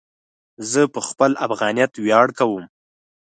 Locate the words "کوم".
2.39-2.63